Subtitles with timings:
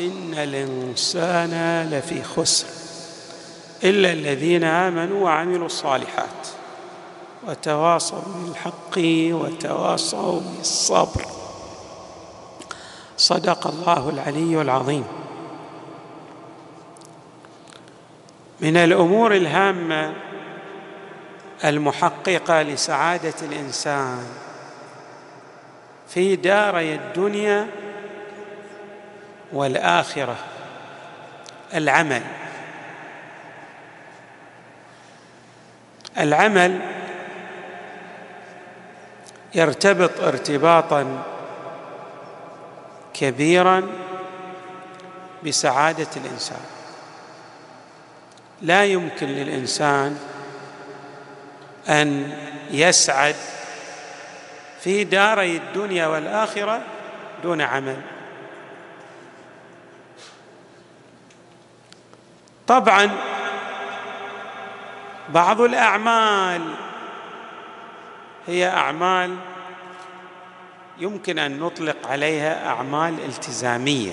[0.00, 2.66] إن الإنسان لفي خسر
[3.84, 6.48] إلا الذين آمنوا وعملوا الصالحات
[7.46, 8.98] وتواصوا بالحق
[9.42, 11.24] وتواصوا بالصبر.
[13.16, 15.04] صدق الله العلي العظيم.
[18.60, 20.14] من الأمور الهامة
[21.64, 24.26] المحققة لسعادة الإنسان
[26.08, 27.66] في داري الدنيا
[29.52, 30.36] والآخرة
[31.74, 32.22] العمل.
[36.18, 36.80] العمل
[39.54, 41.22] يرتبط ارتباطا
[43.14, 43.82] كبيرا
[45.46, 46.60] بسعادة الإنسان.
[48.62, 50.18] لا يمكن للإنسان
[51.88, 52.32] أن
[52.70, 53.34] يسعد
[54.80, 56.80] في داري الدنيا والآخرة
[57.42, 58.02] دون عمل.
[62.68, 63.10] طبعا
[65.28, 66.62] بعض الأعمال
[68.46, 69.36] هي أعمال
[70.98, 74.12] يمكن أن نطلق عليها أعمال التزامية.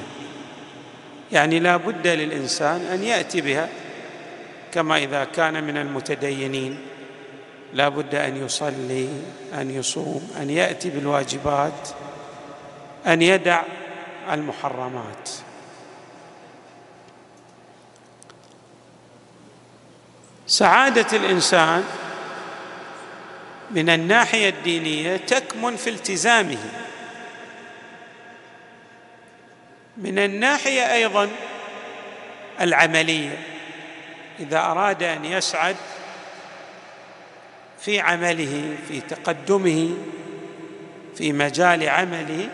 [1.31, 3.70] يعني لا بد للإنسان أن يأتي بها
[4.72, 6.80] كما إذا كان من المتدينين.
[7.73, 9.09] لا بد أن يصلي
[9.53, 11.89] أن يصوم أن يأتي بالواجبات
[13.08, 13.61] أن يدع
[14.31, 15.30] المحرمات.
[20.56, 21.84] سعادة الإنسان
[23.72, 26.58] من الناحية الدينية تكمن في التزامه.
[29.98, 31.30] من الناحية أيضا
[32.61, 33.38] العملية
[34.39, 35.76] إذا أراد أن يسعد
[37.80, 39.98] في عمله في تقدمه
[41.16, 42.49] في مجال عمله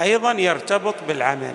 [0.00, 1.54] أيضا يرتبط بالعمل.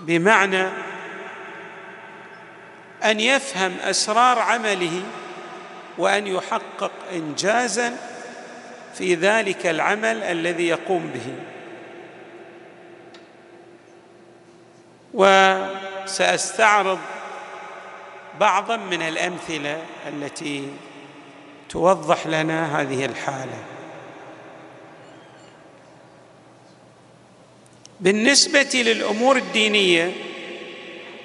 [0.00, 0.91] بمعنى
[3.04, 5.02] أن يفهم أسرار عمله
[5.98, 7.96] وأن يحقق انجازا
[8.94, 11.34] في ذلك العمل الذي يقوم به.
[15.14, 16.98] وسأستعرض
[18.40, 20.68] بعضا من الأمثلة التي
[21.68, 23.64] توضح لنا هذه الحالة.
[28.00, 30.12] بالنسبة للأمور الدينية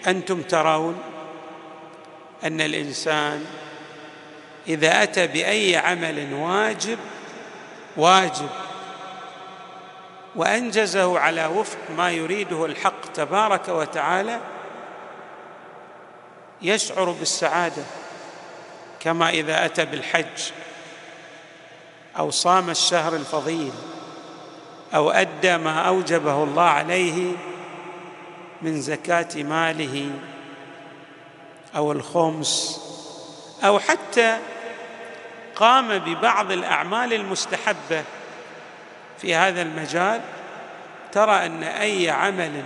[0.08, 1.07] أنتم ترون
[2.44, 3.46] أن الإنسان
[4.68, 7.00] إذا أتى بأي عمل واجب
[7.98, 8.50] واجب.
[10.36, 14.40] وأنجزه على وفق ما يريده الحق تبارك وتعالى
[16.62, 17.84] يشعر بالسعادة
[19.00, 20.52] كما إذا أتى بالحج
[22.18, 23.72] أو صام الشهر الفضيل
[24.96, 27.32] أو أدى ما أوجبه الله عليه
[28.62, 30.12] من زكاة ماله.
[31.76, 32.82] أو الخمس
[33.64, 34.38] أو حتى
[35.56, 38.04] قام ببعض الأعمال المستحبة
[39.18, 40.22] في هذا المجال
[41.12, 42.64] ترى أن أي عمل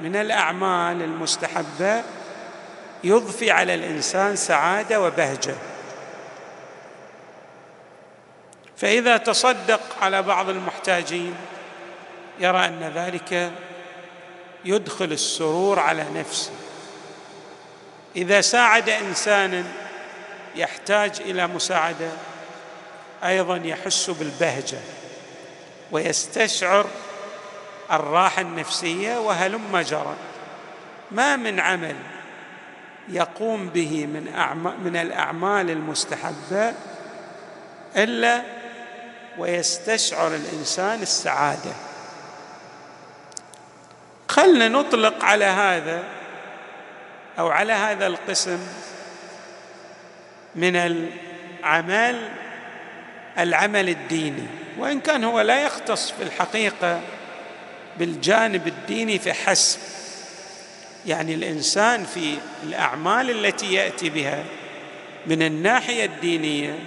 [0.00, 2.02] من الأعمال المستحبة
[3.04, 5.54] يضفي على الإنسان سعادة وبهجة.
[8.76, 11.34] فإذا تصدق على بعض المحتاجين
[12.40, 13.52] يرى أن ذلك
[14.64, 16.52] يدخل السرور على نفسه.
[18.16, 19.64] إذا ساعد إنسانا
[20.56, 22.10] يحتاج إلى مساعدة
[23.24, 24.78] أيضا يحس بالبهجة
[25.92, 26.86] ويستشعر
[27.90, 30.16] الراحة النفسية وهلم جرى
[31.10, 31.96] ما من عمل
[33.08, 34.24] يقوم به من
[34.84, 36.74] من الأعمال المستحبة
[37.96, 38.42] إلا
[39.38, 41.72] ويستشعر الإنسان السعادة.
[44.28, 46.17] خلنا نطلق على هذا
[47.38, 48.58] أو على هذا القسم
[50.54, 52.28] من العمل
[53.38, 54.46] العمل الديني.
[54.78, 57.00] وإن كان هو لا يختص في الحقيقة
[57.98, 59.78] بالجانب الديني فحسب.
[61.06, 64.44] يعني الإنسان في الأعمال التي يأتي بها
[65.26, 66.78] من الناحية الدينية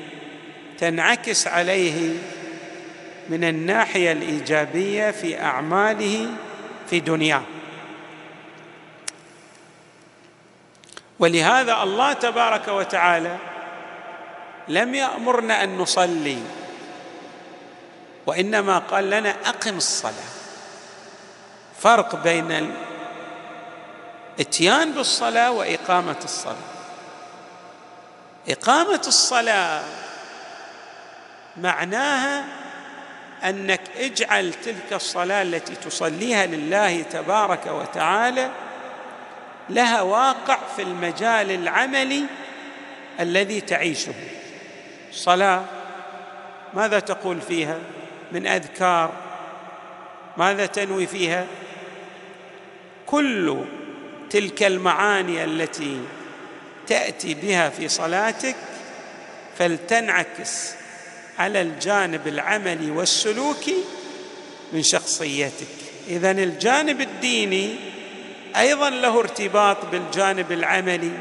[0.78, 2.14] تنعكس عليه
[3.30, 6.28] من الناحية الإيجابية في أعماله
[6.90, 7.44] في دنياه.
[11.22, 13.38] ولهذا الله تبارك وتعالى
[14.68, 16.38] لم يأمرنا أن نصلي
[18.26, 20.32] وإنما قال لنا أقم الصلاة.
[21.80, 22.76] فرق بين
[24.40, 26.56] الإتيان بالصلاة وإقامة الصلاة.
[28.50, 29.84] إقامة الصلاة
[31.58, 32.46] معناها
[33.44, 38.52] أنك اجعل تلك الصلاة التي تصليها لله تبارك وتعالى
[39.72, 42.24] لها واقع في المجال العملي
[43.20, 44.14] الذي تعيشه.
[45.12, 45.66] صلاة
[46.74, 47.80] ماذا تقول فيها؟
[48.32, 49.14] من أذكار
[50.38, 51.48] ماذا تنوي فيها؟
[53.06, 53.64] كل
[54.30, 56.00] تلك المعاني التي
[56.88, 58.56] تأتي بها في صلاتك
[59.58, 60.74] فلتنعكس
[61.40, 63.78] على الجانب العملي والسلوكي
[64.74, 65.68] من شخصيتك.
[66.08, 67.91] اذا الجانب الديني
[68.58, 71.12] أيضا له ارتباط بالجانب العملي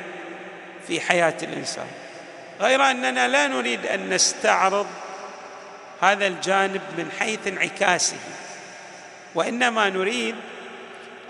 [0.88, 1.86] في حياة الإنسان.
[2.60, 4.86] غير أننا لا نريد أن نستعرض
[6.00, 8.16] هذا الجانب من حيث انعكاسه
[9.34, 10.34] وإنما نريد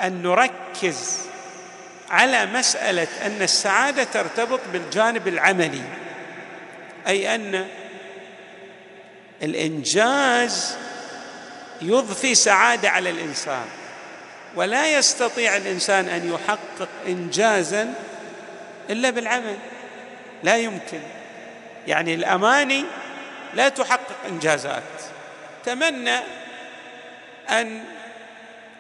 [0.02, 1.19] أن نركز
[2.11, 5.82] على مسألة أن السعادة ترتبط بالجانب العملي
[7.06, 7.67] أي أن
[9.43, 10.76] الإنجاز
[11.82, 13.64] يضفي سعادة على الإنسان.
[14.55, 17.94] ولا يستطيع الإنسان أن يحقق انجازا
[18.91, 19.56] إلا بالعمل.
[20.43, 21.00] لا يمكن.
[21.87, 22.85] يعني الأماني
[23.55, 24.82] لا تحقق إنجازات.
[25.64, 26.19] تمنى
[27.50, 27.85] أن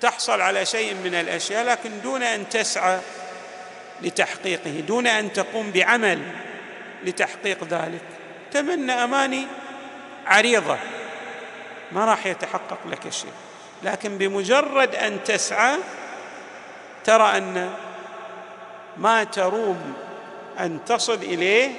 [0.00, 2.98] تحصل على شيء من الأشياء لكن دون أن تسعى
[4.02, 6.22] لتحقيقه دون أن تقوم بعمل
[7.04, 8.04] لتحقيق ذلك.
[8.52, 9.46] تمنى أماني
[10.26, 10.78] عريضة.
[11.92, 13.32] ما راح يتحقق لك شيء.
[13.82, 15.76] لكن بمجرد أن تسعى
[17.04, 17.74] ترى أن
[18.96, 19.94] ما تروم
[20.58, 21.70] أن تصل إليه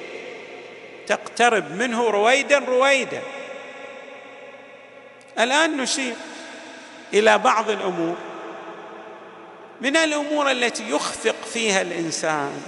[1.08, 3.22] تقترب منه رويدا رويدا.
[5.40, 6.16] الآن نشير
[7.14, 8.16] إلى بعض الأمور.
[9.82, 12.62] من الأمور التي يخفق فيها الإنسان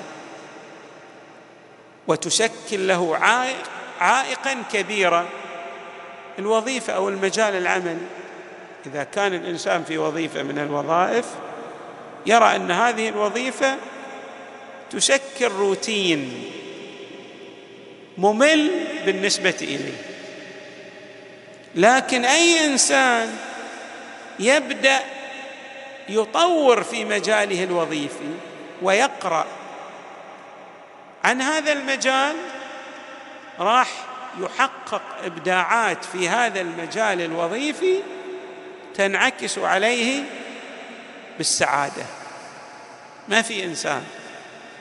[2.07, 3.69] وتشكل له عائق
[3.99, 5.25] عائقا كبيرا
[6.39, 8.07] الوظيفة أو المجال العملي.
[8.85, 11.25] إذا كان الإنسان في وظيفة من الوظائف
[12.25, 13.77] يرى أن هذه الوظيفة
[14.89, 16.51] تشكل روتين
[18.17, 18.71] ممل
[19.05, 19.97] بالنسبة إليه.
[21.75, 23.37] لكن أي إنسان
[24.39, 24.99] يبدأ
[26.09, 28.33] يطور في مجاله الوظيفي
[28.81, 29.45] ويقرأ
[31.23, 32.35] عن هذا المجال
[33.59, 33.89] راح
[34.39, 37.99] يحقق إبداعات في هذا المجال الوظيفي
[38.95, 40.23] تنعكس عليه
[41.37, 42.05] بالسعادة.
[43.27, 44.03] ما في إنسان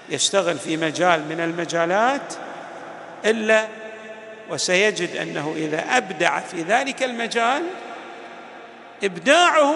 [0.09, 2.35] يشتغل في مجال من المجالات
[3.25, 3.69] إلا
[4.51, 7.67] وسيجد أنه إذا أبدع في ذلك المجال
[9.05, 9.75] إبداعه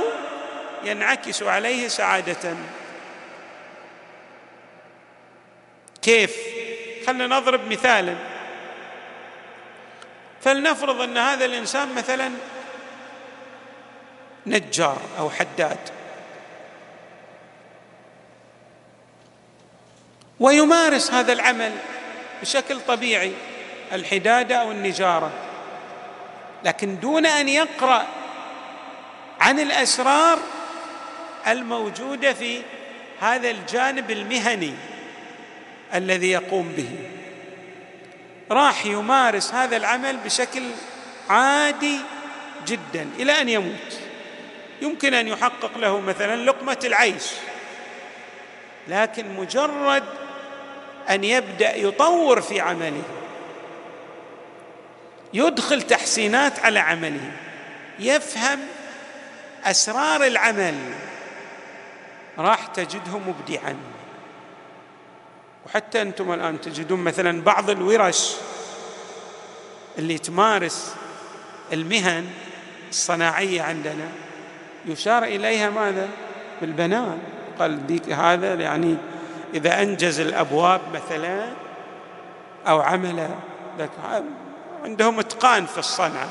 [0.85, 2.55] ينعكس عليه سعادة.
[6.03, 6.37] كيف؟
[7.07, 8.15] خلنا نضرب مثالا.
[10.43, 12.31] فلنفرض أن هذا الإنسان مثلا
[14.47, 15.79] نجار أو حداد.
[20.41, 21.73] ويمارس هذا العمل
[22.43, 23.33] بشكل طبيعي
[23.93, 25.31] الحدادة أو النجارة.
[26.65, 28.07] لكن دون أن يقرأ
[29.41, 30.39] عن الأسرار
[31.47, 32.63] الموجودة في
[33.21, 34.75] هذا الجانب المهني
[35.95, 36.89] الذي يقوم به.
[38.51, 40.63] راح يمارس هذا العمل بشكل
[41.31, 41.99] عادي
[42.67, 44.06] جدا إلى أن يموت.
[44.83, 47.25] يمكن أن يحقق له مثلا لقمة العيش
[48.89, 50.05] لكن مجرد
[51.11, 53.03] أن يبدأ يطور في عمله
[55.35, 57.33] يدخل تحسينات على عمله
[57.99, 58.61] يفهم
[59.65, 60.75] أسرار العمل
[62.39, 63.77] راح تجده مبدعا.
[65.67, 68.33] وحتى أنتم الآن تجدون مثلا بعض الورش
[69.99, 70.95] اللي تمارس
[71.73, 72.31] المهن
[72.91, 74.09] الصناعية عندنا.
[74.87, 76.09] يشار إليها ماذا؟
[76.61, 77.19] بالبنان.
[77.59, 78.97] قال ديك هذا يعني
[79.55, 81.49] إذا أنجز الأبواب مثلا
[82.69, 83.29] أو عمل
[84.85, 86.29] عندهم إتقان في الصنعه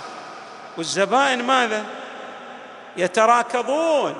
[0.77, 1.85] والزبائن ماذا؟
[2.97, 4.15] يتراكضون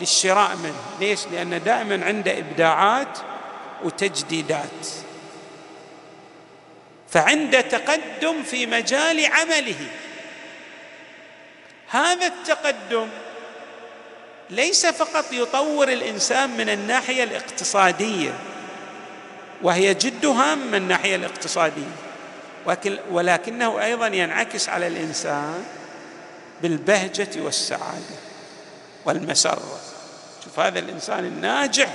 [0.00, 0.82] للشراء منه.
[1.00, 3.18] ليش؟ لأن دائما عنده إبداعات
[3.84, 4.86] وتجديدات.
[7.08, 9.88] فعنده تقدم في مجال عمله.
[11.92, 13.08] هذا التقدم
[14.50, 18.30] ليس فقط يطور الإنسان من الناحية الاقتصادية
[19.62, 21.92] وهي جد هام من الناحية الاقتصادية
[23.10, 25.64] ولكنه أيضا ينعكس على الإنسان
[26.62, 28.16] بالبهجة والسعادة
[29.04, 29.80] والمسرة.
[30.44, 31.88] شوف هذا الإنسان الناجح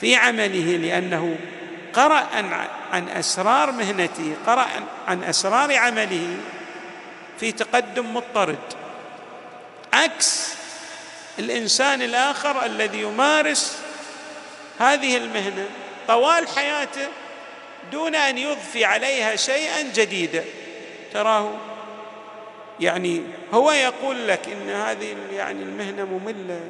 [0.00, 1.36] في عمله لأنه
[1.92, 2.28] قرأ
[2.92, 4.66] عن أسرار مهنته قرأ
[5.06, 6.36] عن أسرار عمله
[7.40, 8.83] في تقدم مضطرد.
[9.94, 10.54] عكس
[11.38, 13.78] الإنسان الآخر الذي يمارس
[14.78, 15.68] هذه المهنة.
[16.08, 17.08] طوال حياته
[17.92, 20.44] دون أن يضفي عليها شيئا جديدا.
[21.12, 21.52] تراه
[22.80, 23.22] يعني
[23.54, 26.60] هو يقول لك إن هذه يعني المهنة مملة.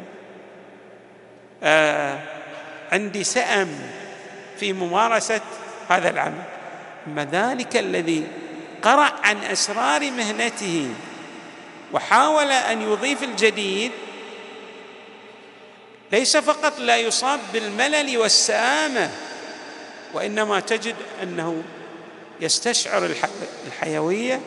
[1.62, 2.18] آه
[2.92, 3.68] عندي سأم
[4.60, 5.40] في ممارسة
[5.88, 6.42] هذا العمل.
[7.06, 8.26] أما ذلك الذي
[8.82, 10.88] قرأ عن أسرار مهنته
[11.94, 13.90] وحاول أن يضيف الجديد
[16.12, 19.10] ليس فقط لا يصاب بالملل والسآمة
[20.14, 21.62] وإنما تجد أنه
[22.40, 23.10] يستشعر
[23.66, 24.40] الحيوية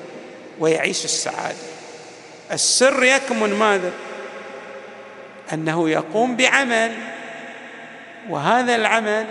[0.60, 1.58] ويعيش السعادة.
[2.52, 3.92] السر يكمن ماذا؟
[5.54, 6.96] أنه يقوم بعمل
[8.30, 9.28] وهذا العمل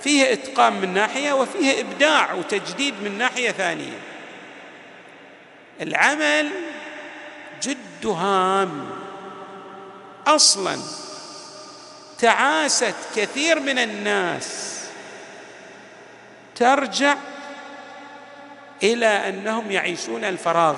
[0.00, 3.98] فيه إتقان من ناحية وفيه إبداع وتجديد من ناحية ثانية.
[5.80, 6.50] العمل
[7.64, 8.86] جد هام.
[10.26, 10.78] أصلا
[12.18, 14.80] تعاست كثير من الناس.
[16.54, 17.16] ترجع
[18.82, 20.76] إلى أنهم يعيشون الفراغ.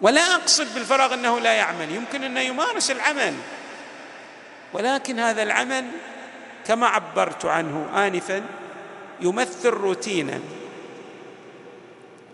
[0.00, 1.94] ولا أقصد بالفراغ إنه لا يعمل.
[1.94, 3.34] يمكن إنه يمارس العمل.
[4.72, 5.84] ولكن هذا العمل
[6.66, 8.42] كما عبرت عنه انفا
[9.20, 10.40] يمثل روتينا.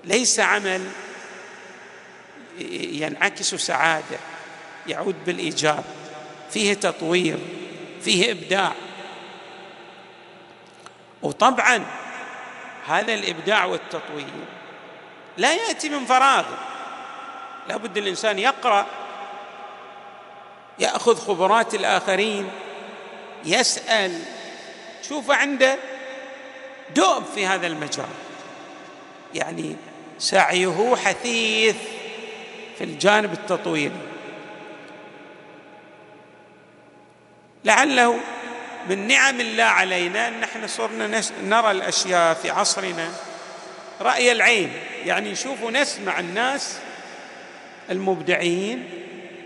[0.05, 0.87] ليس عمل
[2.93, 4.19] ينعكس سعادة
[4.87, 5.85] يعود بالإيجاب
[6.51, 7.39] فيه تطوير
[8.03, 8.73] فيه إبداع.
[11.23, 11.85] وطبعا
[12.87, 14.27] هذا الإبداع والتطوير
[15.37, 16.45] لا يأتي من فراغ.
[17.69, 18.87] لابد الإنسان يقرأ
[20.79, 22.51] يأخذ خبرات الآخرين
[23.45, 24.23] يسأل
[25.09, 25.79] شوف عنده
[26.97, 28.07] دؤب في هذا المجال.
[29.35, 29.77] يعني
[30.19, 31.77] سعيه حثيث.
[32.83, 34.01] الجانب التطويري
[37.65, 38.21] لعله
[38.89, 43.09] من نعم الله علينا أن نحن صرنا نرى الأشياء في عصرنا.
[44.01, 44.73] رأي العين
[45.05, 46.79] يعني نشوف ونسمع الناس
[47.91, 48.91] المبدعين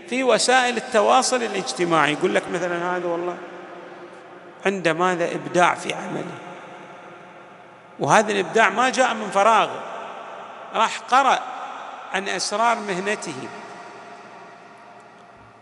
[0.09, 2.13] في وسائل التواصل الاجتماعي.
[2.13, 3.37] يقول لك مثلا هذا والله
[4.65, 6.37] عنده ماذا؟ إبداع في عمله.
[7.99, 9.69] وهذا الإبداع ما جاء من فراغ
[10.73, 11.56] راح قرأ
[12.13, 13.35] عن أسرار مهنته.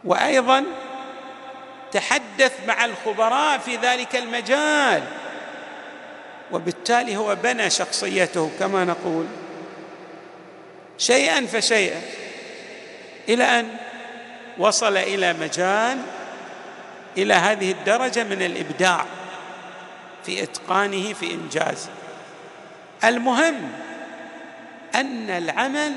[0.03, 0.63] وأيضا
[1.91, 5.03] تحدث مع الخبراء في ذلك المجال.
[6.51, 9.25] وبالتالي هو بنى شخصيته كما نقول.
[10.97, 12.01] شيئا فشيئا.
[13.29, 13.77] إلى أن
[14.57, 15.97] وصل إلى مجال
[17.17, 19.05] إلى هذه الدرجة من الإبداع
[20.25, 21.89] في إتقانه في إنجازه.
[23.03, 23.71] المهم
[24.95, 25.93] أن العمل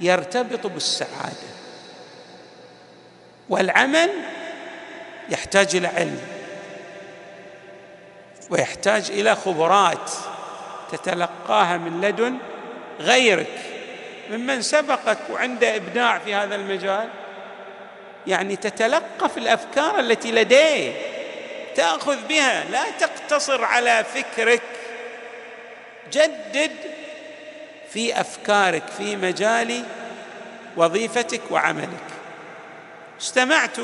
[0.00, 1.50] يرتبط بالسعادة.
[3.48, 4.10] والعمل
[5.28, 6.20] يحتاج إلى علم
[8.50, 10.10] ويحتاج إلى خبرات
[10.92, 12.38] تتلقاها من لدن
[13.00, 13.58] غيرك.
[14.30, 17.08] ممن سبقك وعنده إبداع في هذا المجال
[18.26, 20.92] يعني تتلقف الأفكار التي لديه
[21.74, 24.62] تأخذ بها لا تقتصر على فكرك.
[26.12, 26.72] جدد
[27.92, 29.84] في أفكارك في مجال
[30.76, 32.04] وظيفتك وعملك.
[33.20, 33.76] استمعت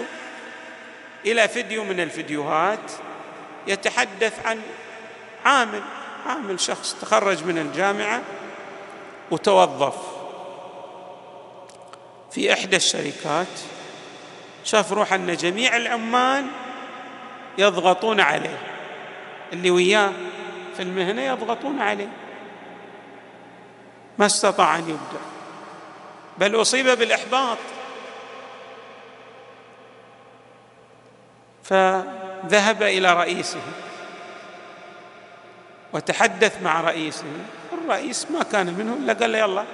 [1.27, 2.93] إلى فيديو من الفيديوهات
[3.67, 4.61] يتحدث عن
[5.45, 5.83] عامل
[6.27, 8.23] عامل شخص تخرج من الجامعة
[9.31, 9.97] وتوظف
[12.31, 13.47] في إحدى الشركات.
[14.65, 16.47] شاف روح أن جميع العمال
[17.59, 18.59] يضغطون عليه
[19.53, 20.13] اللي وياه
[20.77, 22.09] في المهنة يضغطون عليه.
[24.19, 25.25] ما استطاع أن يبدع
[26.39, 27.59] بل أصيب بالإحباط.
[31.65, 33.61] فذهب إلى رئيسه.
[35.93, 37.25] وتحدث مع رئيسه.
[37.73, 39.65] الرئيس ما كان منه إلا قال له يلا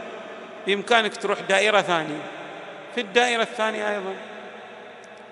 [0.66, 2.22] بإمكانك تروح دائرة ثانية.
[2.94, 4.14] في الدائرة الثانية أيضا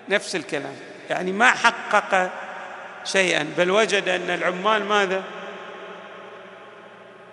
[0.09, 0.75] نفس الكلام.
[1.09, 2.31] يعني ما حقق
[3.03, 5.23] شيئا بل وجد أن العمال ماذا؟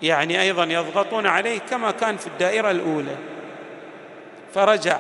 [0.03, 3.17] يعني أيضا يضغطون عليه كما كان في الدائرة الأولى.
[4.55, 4.99] فرجع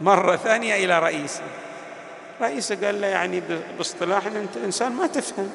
[0.00, 1.42] مرة ثانية إلى رئيسه.
[2.40, 3.42] رئيسه قال له يعني
[3.78, 5.50] باصطلاحنا أنت إنسان ما تفهم.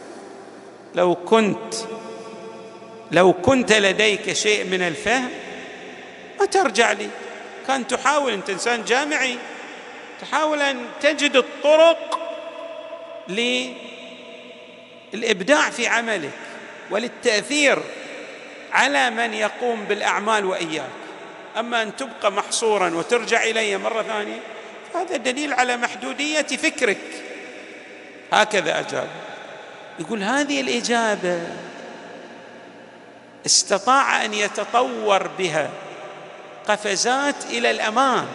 [0.96, 1.74] لو كنت
[3.12, 5.30] لو كنت لديك شيء من الفهم
[6.40, 7.10] ما ترجع لي.
[7.68, 9.38] كان تحاول أنت إنسان جامعي
[10.22, 12.20] تحاول أن تجد الطرق
[15.14, 16.32] للإبداع في عملك.
[16.92, 17.80] وللتأثير
[18.72, 20.90] على من يقوم بالأعمال وإياك.
[21.58, 24.40] أما أن تبقى محصورا وترجع إلي مرة ثانية
[24.96, 26.98] هذا دليل على محدودية فكرك.
[28.34, 29.08] هكذا أجاب.
[30.00, 31.48] يقول هذه الإجابة
[33.46, 35.70] استطاع أن يتطور بها
[36.68, 38.28] قفزات إلى الأمام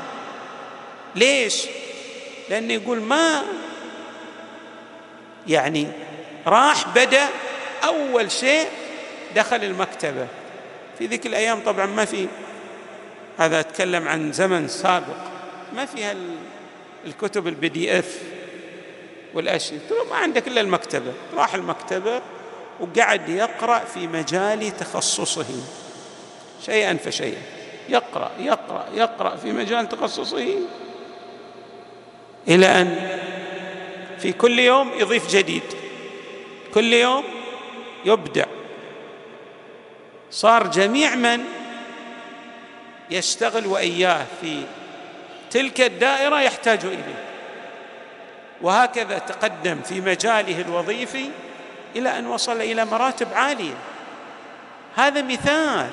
[1.14, 1.66] ليش؟
[2.50, 3.42] لأنه يقول ما
[5.46, 5.88] يعني
[6.46, 7.26] راح بدأ
[7.86, 8.68] أول شيء
[9.36, 10.26] دخل المكتبة.
[10.98, 12.26] في ذيك الأيام طبعا ما في
[13.38, 15.16] هذا أتكلم عن زمن سابق.
[15.74, 16.14] ما فيها
[17.06, 18.18] الكتب ال PDF
[19.34, 21.12] والاشياء ما عندك إلا المكتبة.
[21.36, 22.22] راح المكتبة
[22.80, 25.46] وقعد يقرأ في مجال تخصصه.
[26.66, 27.42] شيئا فشيئا.
[27.88, 30.54] يقرأ يقرأ يقرأ في مجال تخصصه.
[32.48, 33.18] إلى أن
[34.18, 35.62] في كل يوم يضيف جديد.
[36.74, 37.24] كل يوم
[38.06, 38.44] يبدع.
[40.30, 41.44] صار جميع من
[43.10, 44.62] يشتغل وإياه في
[45.50, 47.24] تلك الدائرة يحتاج إليه.
[48.62, 51.30] وهكذا تقدم في مجاله الوظيفي
[51.96, 53.74] إلى أن وصل إلى مراتب عالية.
[54.96, 55.90] هذا مثال.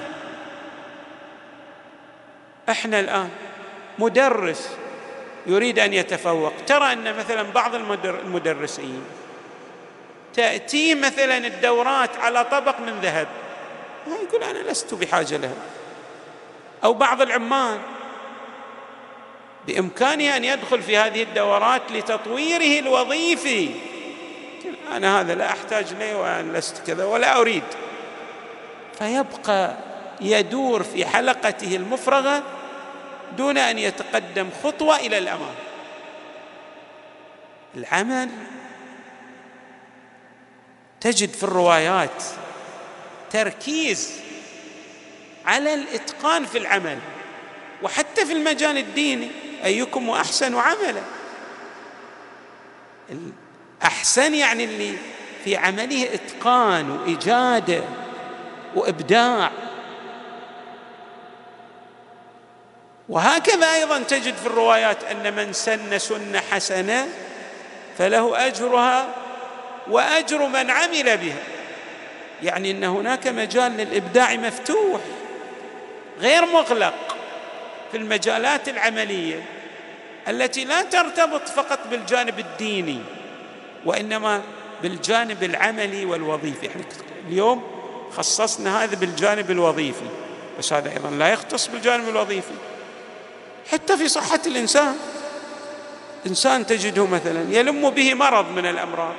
[2.70, 3.30] إحنا الآن
[4.00, 4.70] مدرس
[5.46, 6.54] يريد أن يتفوق.
[6.68, 9.04] ترى أن مثلا بعض المدرسين
[10.34, 13.28] تأتي مثلا الدورات على طبق من ذهب.
[14.08, 15.56] يقول أنا لست بحاجة لها.
[16.84, 17.80] أو بعض العمال.
[19.68, 23.70] بامكانه أن يدخل في هذه الدورات لتطويره الوظيفي.
[24.92, 27.64] أنا هذا لا أحتاج له وأنا لست كذا ولا أريد.
[29.00, 29.78] فيبقى
[30.22, 32.44] يدور في حلقته المفرغة
[33.38, 35.56] دون أن يتقدم خطوة إلى الأمام.
[37.76, 38.30] العمل
[41.04, 42.24] تجد في الروايات
[43.32, 44.12] تركيز
[45.46, 47.00] على الإتقان في العمل
[47.82, 49.32] وحتى في المجال الديني
[49.64, 51.02] أيكم أحسن عملا.
[53.84, 54.98] أحسن يعني اللي
[55.44, 57.84] في عمله إتقان وإجادة
[58.76, 59.52] وإبداع.
[63.10, 67.08] وهكذا أيضا تجد في الروايات أن من سن سنة حسنة
[67.98, 69.23] فله أجرها
[69.90, 71.44] وأجر من عمل بها.
[72.44, 75.02] يعني إن هناك مجال للإبداع مفتوح
[76.20, 77.16] غير مغلق
[77.92, 79.44] في المجالات العملية
[80.28, 83.00] التي لا ترتبط فقط بالجانب الديني
[83.86, 84.42] وإنما
[84.82, 86.68] بالجانب العملي والوظيفي.
[86.68, 86.82] إحنا
[87.28, 87.64] اليوم
[88.18, 90.06] خصصنا هذا بالجانب الوظيفي
[90.60, 92.54] بس هذا أيضا لا يختص بالجانب الوظيفي.
[93.72, 94.96] حتى في صحة الإنسان
[96.28, 99.16] إنسان تجده مثلا يلم به مرض من الأمراض.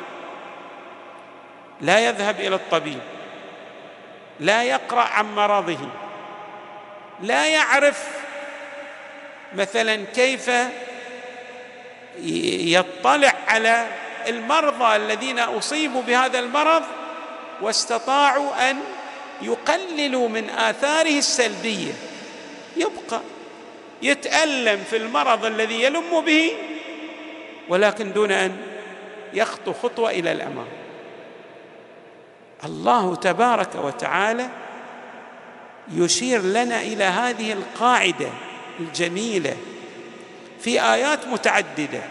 [1.81, 3.01] لا يذهب إلى الطبيب
[4.41, 5.79] لا يقرأ عن مرضه
[7.23, 8.09] لا يعرف
[9.55, 10.51] مثلا كيف
[12.19, 13.87] يطلع على
[14.29, 16.83] المرضى الذين أصيبوا بهذا المرض
[17.61, 18.81] واستطاعوا أن
[19.43, 21.93] يقللوا من آثاره السلبية.
[22.77, 23.21] يبقى
[24.03, 26.53] يتألم في المرض الذي يلم به
[27.69, 28.57] ولكن دون أن
[29.33, 30.67] يخطو خطوة إلى الأمام.
[32.65, 34.49] الله تبارك وتعالى
[35.93, 38.29] يشير لنا إلى هذه القاعدة
[38.81, 39.57] الجميلة
[40.61, 42.03] في آيات متعددة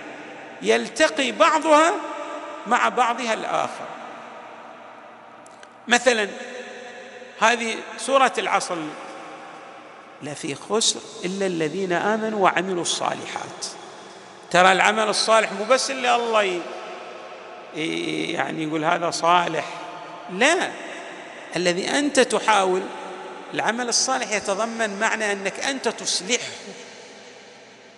[0.62, 1.94] يلتقي بعضها
[2.68, 3.86] مع بعضها الآخر.
[5.88, 6.30] مثلا
[7.40, 8.76] هذه سورة العصر
[10.22, 13.66] لفي خسر إلا الذين آمنوا وعملوا الصالحات.
[14.52, 16.62] ترى العمل الصالح مو بس اللي الله
[17.76, 19.66] يعني يقول هذا صالح
[20.40, 20.72] لا.
[21.56, 22.82] الذي أنت تحاول
[23.54, 26.52] العمل الصالح يتضمن معنى أنك أنت تصلحه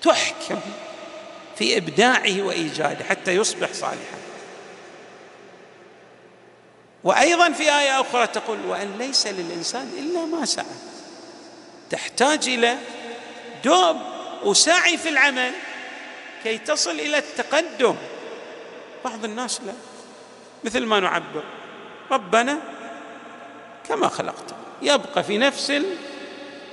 [0.01, 0.59] تحكم
[1.55, 4.17] في إبداعه وإيجاده حتى يصبح صالحا.
[7.03, 10.65] وأيضا في آية أخرى تقول وأن ليس للإنسان إلا ما سعى.
[11.89, 12.77] تحتاج إلى
[13.63, 13.97] دوب
[14.43, 15.51] وسعي في العمل
[16.43, 17.95] كي تصل إلى التقدم.
[19.05, 19.73] بعض الناس لا
[20.63, 21.43] مثل ما نعبر.
[22.11, 22.57] ربنا
[23.89, 25.81] كما خلقته يبقى في نفس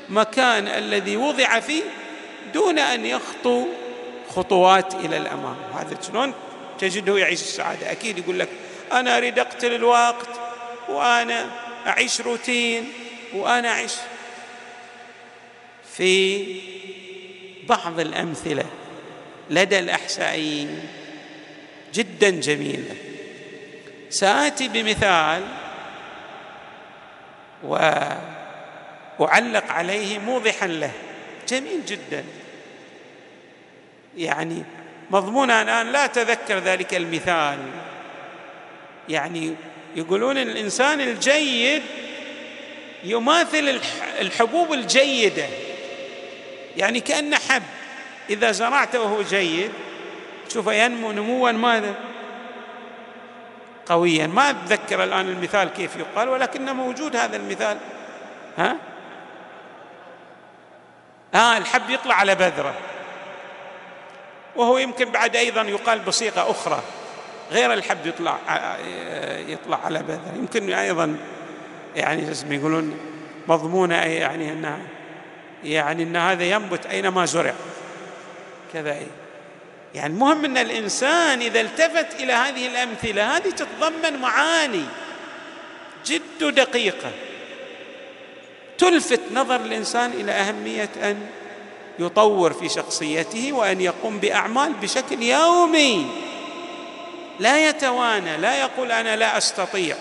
[0.08, 1.82] المكان الذي وضع فيه
[2.54, 3.66] دون أن يخطو
[4.28, 5.56] خطوات إلى الأمام.
[5.74, 6.34] هذا شلون
[6.78, 8.48] تجده يعيش السعادة؟ أكيد يقول لك
[8.92, 10.28] أنا اريد اقتل الوقت
[10.88, 11.50] وأنا
[11.86, 12.92] أعيش روتين
[13.34, 13.92] وأنا أعيش
[15.96, 16.44] في
[17.68, 18.64] بعض الأمثلة
[19.50, 20.88] لدى الأحسائيين
[21.94, 22.94] جدا جميله
[24.12, 25.42] ساتي بمثال
[29.18, 30.90] واعلق عليه موضحا له.
[31.48, 32.25] جميل جدا.
[34.16, 34.62] يعني
[35.11, 37.59] مضمونها الآن لا اتذكر ذلك المثال.
[39.09, 39.55] يعني
[39.96, 41.83] يقولون الإنسان الجيد
[43.05, 43.81] يماثل
[44.20, 45.46] الحبوب الجيدة.
[46.77, 47.62] يعني كأنه حب.
[48.31, 49.70] إذا زرعته وهو جيد
[50.48, 52.12] تشوفه ينمو نموا ماذا؟
[53.86, 54.26] قويا.
[54.26, 57.78] ما أتذكر الآن المثال كيف يقال ولكنه موجود هذا المثال.
[58.58, 58.76] ها؟
[61.34, 62.74] ها الحب يطلع على بذرة.
[64.56, 66.82] وهو يمكن بعد أيضا يقال بصيغة أخرى.
[67.50, 68.38] غير الحب يطلع
[69.48, 70.32] يطلع على بذرة.
[70.36, 71.16] يمكن أيضا
[71.96, 72.98] يعني يقولون
[73.48, 74.78] مضمونة يعني انها
[75.64, 77.54] يعني إن هذا ينبت أينما زرع.
[78.72, 78.96] كذا
[79.94, 84.85] يعني المهم أن الإنسان إذا التفت إلى هذه الأمثلة هذه تتضمن معاني
[86.07, 87.11] جد دقيقة.
[88.78, 91.26] تلفت نظر الإنسان إلى أهمية أن
[91.98, 96.07] يطور في شخصيته وأن يقوم بأعمال بشكل يومي.
[97.40, 99.96] لا يتوانى لا يقول أنا لا أستطيع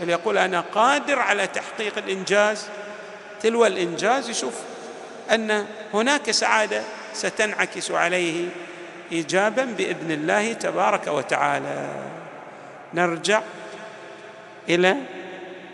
[0.00, 2.66] بل يقول أنا قادر على تحقيق الإنجاز.
[3.42, 4.54] تلو الإنجاز يشوف
[5.30, 8.48] أن هناك سعادة ستنعكس عليه
[9.12, 11.88] ايجابا بإذن الله تبارك وتعالى.
[12.94, 13.42] نرجع
[14.68, 14.96] إلى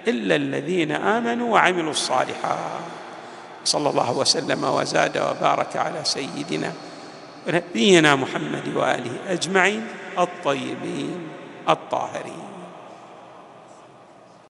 [0.08, 2.86] إلا الذين آمنوا وعملوا الصالحات.
[3.64, 6.72] صلى الله وسلم وزاد وبارك على سيدنا
[7.48, 9.86] نبينا محمد وآله أجمعين
[10.18, 11.28] الطيبين
[11.68, 12.45] الطاهرين.